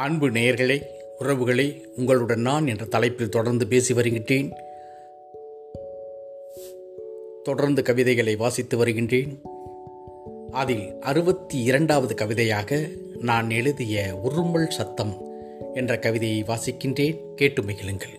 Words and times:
அன்பு 0.00 0.30
நேயர்களே 0.30 0.82
உறவுகளை 1.18 1.86
உங்களுடன் 1.96 2.40
நான் 2.40 2.66
என்ற 2.66 2.84
தலைப்பில் 2.84 3.28
தொடர்ந்து 3.28 3.66
பேசி 3.66 3.94
வருகின்றேன். 3.94 4.52
தொடர்ந்து 7.42 7.82
கவிதைகளை 7.82 8.36
வாசித்து 8.36 8.76
வருகின்றேன். 8.76 9.40
அதில் 10.50 10.98
அறுபத்தி 11.00 11.62
இரண்டாவது 11.62 12.14
கவிதையாக 12.14 12.88
நான் 13.18 13.50
எழுதிய 13.50 14.20
உருமல் 14.24 14.68
சத்தம் 14.68 15.14
என்ற 15.74 15.98
கவிதையை 15.98 16.42
வாசிக்கின்றேன். 16.42 17.34
கேட்டு 17.34 17.62
மகிழுங்கள். 17.62 18.16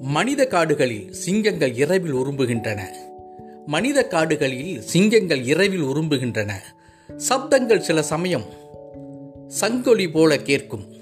மனித 0.00 0.46
காடுகளில் 0.46 1.12
சிங்கங்கள் 1.12 1.74
இரவில் 1.74 2.14
உரும்புகின்றன. 2.14 2.82
மனித 3.66 4.06
காடுகளில் 4.06 4.80
சிங்கங்கள் 4.80 5.42
இரவில் 5.42 5.82
உரும்புகின்றன. 5.82 6.52
சப்தங்கள் 7.16 7.78
சில 7.78 8.02
சமயம் 8.02 8.44
சங்கொலி 9.60 10.12
போல 10.12 10.36
கேட்கும். 10.36 10.92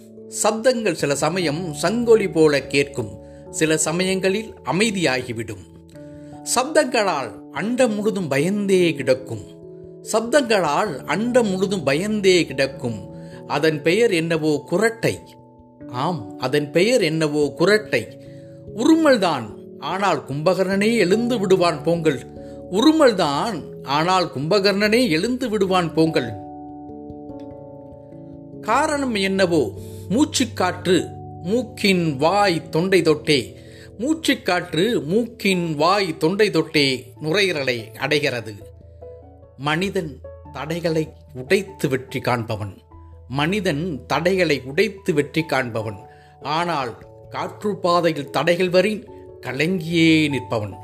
சப்தங்கள் 0.43 0.93
சில 0.93 1.15
சமயம் 1.15 1.75
சங்கொலி 1.83 2.33
போல 2.33 2.67
கேட்கும். 2.67 3.19
சில 3.51 3.77
சமயங்களில் 3.77 4.55
அமைதியாகிவிடும். 4.65 5.65
சப்தங்களால் 6.55 7.31
அண்டம் 7.53 7.95
முழுதும் 7.95 8.29
பயந்தே 8.29 8.95
கிடக்கும். 8.95 9.45
சப்தங்களால் 10.13 11.05
அண்டம் 11.05 11.49
முழுதும் 11.49 11.83
பயந்தே 11.83 12.47
கிடக்கும். 12.47 13.15
அதன் 13.47 13.83
பெயர் 13.83 14.13
என்னவோ 14.13 14.65
குரட்டை. 14.71 15.19
ஆம் 15.89 16.39
அதன் 16.39 16.73
பெயர் 16.73 17.03
என்னவோ 17.03 17.55
குரட்டை. 17.59 18.07
உருமல்தான். 18.77 19.59
ஆனால் 19.79 20.25
கும்பகரனே 20.25 20.97
எழுந்து 20.97 21.39
விடுவான் 21.39 21.83
பொங்கல் 21.83 22.40
உருமல்தான் 22.71 23.83
ஆனால் 23.83 24.27
கும்பகர்ணனே 24.27 25.09
எழுந்து 25.09 25.49
விடுவான் 25.49 25.95
போங்கள். 25.95 26.29
காரணம் 28.61 29.15
என்னவோ? 29.15 29.71
மூச்சுக்காற்று 30.09 31.09
மூக்கின் 31.43 32.17
வாய் 32.17 32.69
தொண்டை 32.69 33.03
தொட்டே. 33.03 33.57
மூச்சுக்காற்று 33.99 35.05
மூக்கின் 35.05 35.75
வாய் 35.75 36.17
தொண்டை 36.17 36.51
தொட்டே 36.51 37.13
நுரையீரலை 37.23 37.97
அடைகிறது. 37.97 38.55
மனிதன் 39.57 40.21
தடைகளை 40.53 41.09
உடைத்து 41.35 41.89
வெற்றி 41.89 42.21
காண்பவன். 42.21 42.77
மனிதன் 43.29 44.07
தடைகளை 44.07 44.63
உடைத்து 44.65 45.15
வெற்றி 45.15 45.43
காண்பவன். 45.43 45.99
ஆனால் 46.43 46.93
காற்றுப்பாதையில் 47.31 48.31
தடைகள் 48.31 48.71
வரின் 48.71 49.05
கலங்கியே 49.41 50.29
நிற்பவன். 50.29 50.75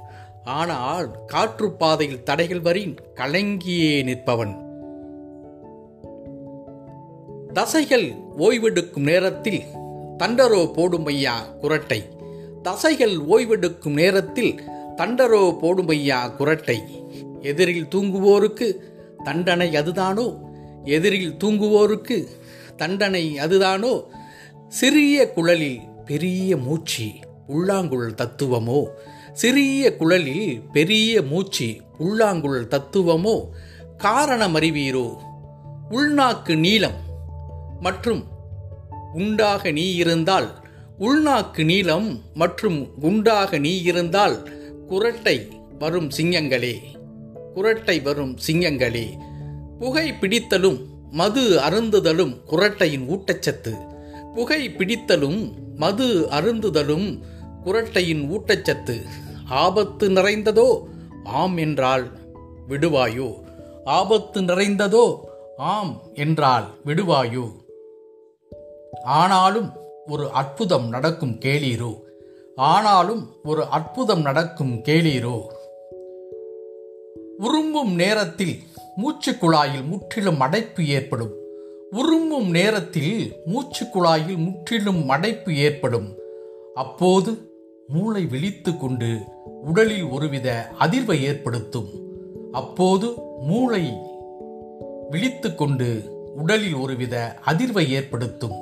ஆனால் 0.47 1.11
காற்றுப்பாதையில் 1.27 2.23
தடைகள் 2.23 2.61
வரின் 2.61 2.99
கலங்கியே 3.15 4.03
நிற்பவன். 4.03 4.55
தசைகள் 7.53 8.15
ஓய்வெடுக்கும் 8.39 9.03
நேரத்தில் 9.03 9.63
தண்டரோ 10.19 10.73
போடும் 10.73 11.07
ஐயா 11.07 11.47
குரட்டை. 11.63 12.03
தசைகள் 12.63 13.17
ஓய்வெடுக்கும் 13.17 13.93
நேரத்தில் 13.93 14.61
தண்டரோ 14.97 15.59
போடும் 15.59 15.89
ஐயா 15.89 16.35
குரட்டை. 16.39 16.79
எதிரில் 17.41 17.87
தூங்குவோருக்கு 17.95 18.77
தண்டனை 19.25 19.75
அதுதானோ? 19.75 20.39
எதிரில் 20.85 21.37
தூங்குவோருக்கு 21.45 22.27
தண்டனை 22.77 23.37
அதுதானோ? 23.39 24.03
சிறிய 24.69 25.33
குழலில் 25.33 25.81
பெரிய 26.05 26.57
மூச்சு 26.57 27.07
உள்ளாங்குழல் 27.49 28.15
தத்துவமோ? 28.15 28.85
சிறிய 29.37 29.97
குழலில் 29.97 30.61
பெரிய 30.73 31.23
மூச்சு 31.23 31.77
உள்ளாங்குழல் 31.99 32.69
தத்துவமோ 32.69 33.35
காரணமறிவீரோ? 33.99 35.17
உள்நாக்கு 35.91 36.57
நீளம் 36.57 37.01
மற்றும் 37.81 38.25
குண்டாக 39.13 39.73
நீ 39.73 39.95
இருந்தால் 39.95 40.49
உள்நாக்கு 40.99 41.65
நீளம் 41.65 42.21
மற்றும் 42.35 42.89
குண்டாக 43.01 43.59
நீ 43.59 43.83
இருந்தால் 43.83 44.49
குரட்டை 44.89 45.37
வரும் 45.79 46.09
சிங்கங்களே 46.17 46.75
குரட்டை 47.55 48.03
வரும் 48.03 48.39
சிங்கங்களே. 48.47 49.07
புகை 49.79 50.13
பிடித்தலும் 50.13 50.81
மது 51.11 51.59
அருந்துதலும் 51.59 52.35
குரட்டையின் 52.51 53.07
ஊட்டச்சத்து. 53.09 53.75
புகை 54.35 54.69
பிடித்தலும் 54.69 55.53
மது 55.77 56.29
அருந்துதலும் 56.31 57.21
குரட்டையின் 57.65 58.25
ஊட்டச்சத்து. 58.31 58.97
ஆபத்து 59.49 60.11
நிறைந்ததோ 60.11 60.83
ஆம் 61.25 61.57
என்றால் 61.57 62.11
விடுவாயோ? 62.69 63.35
ஆபத்து 63.85 64.41
நிறைந்ததோ 64.41 65.19
ஆம் 65.57 66.01
என்றால் 66.15 66.65
விடுவாயோ? 66.85 67.51
ஆனாலும் 69.05 69.73
ஒரு 70.07 70.31
அற்புதம் 70.31 70.89
நடக்கும் 70.89 71.39
கேளீரோ? 71.39 72.01
ஆனாலும் 72.57 73.37
ஒரு 73.45 73.65
அற்புதம் 73.65 74.23
நடக்கும் 74.23 74.75
கேளீரோ? 74.75 75.43
உரும்பும் 77.39 77.95
நேரத்தில் 77.95 78.59
மூச்சு 78.97 79.33
குழாயில் 79.33 79.85
முற்றிலும் 79.85 80.41
அடைப்பு 80.41 80.87
ஏற்படும். 80.87 81.35
உரும்பும் 81.91 82.51
நேரத்தில் 82.51 83.33
மூச்சு 83.45 83.87
குழாயில் 83.87 84.37
முற்றிலும் 84.37 85.09
அடைப்பு 85.09 85.57
ஏற்படும். 85.57 86.19
அப்போது 86.75 87.56
மூளை 87.89 88.27
விழித்து 88.27 88.77
கொண்டு 88.77 89.19
உடலில் 89.63 90.03
ஒருவித 90.03 90.71
அதிர்வை 90.81 91.21
ஏற்படுத்தும். 91.21 91.91
அப்போது 92.53 93.15
மூளை 93.41 93.93
விழித்து 95.11 95.55
கொண்டு 95.55 95.89
உடலில் 96.37 96.75
ஒருவித 96.75 97.39
அதிர்வை 97.47 97.89
ஏற்படுத்தும். 97.89 98.57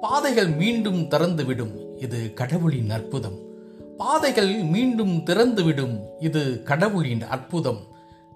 பாதைகள் 0.00 0.48
மீண்டும் 0.48 1.00
திறந்துவிடும் 1.00 1.74
இது 1.96 2.32
கடவுளின் 2.32 2.90
அற்புதம். 2.90 3.38
பாதைகள் 3.96 4.54
மீண்டும் 4.56 5.14
திறந்துவிடும் 5.16 6.00
இது 6.18 6.62
கடவுளின் 6.62 7.22
அற்புதம். 7.22 7.80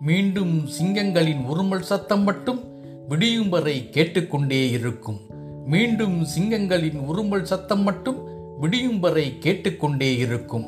மீண்டும் 0.01 0.69
சிங்கங்களின் 0.79 1.45
உருமல் 1.53 1.89
சத்தம் 1.91 2.23
மட்டும் 2.23 2.61
விடியும் 3.09 3.49
வரை 3.49 3.91
கேட்டுக்கொண்டே 3.91 4.71
இருக்கும். 4.71 5.21
மீண்டும் 5.67 6.27
சிங்கங்களின் 6.37 7.01
உருமல் 7.11 7.43
சத்தம் 7.43 7.83
மட்டும் 7.83 8.36
விடியும் 8.59 9.01
வரை 9.01 9.39
கேட்டுக்கொண்டே 9.39 10.17
இருக்கும். 10.17 10.67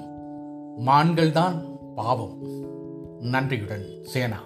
மான்கள்தான் 0.87 1.79
பாவம். 1.95 2.47
நன்றியுடன் 3.21 3.87
சேனா. 4.03 4.43